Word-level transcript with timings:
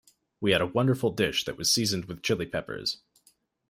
We 0.39 0.51
had 0.51 0.61
a 0.61 0.65
wonderful 0.65 1.11
dish 1.11 1.43
that 1.43 1.57
was 1.59 1.71
seasoned 1.71 2.05
with 2.05 2.23
Chili 2.23 2.47
Peppers. 2.47 3.03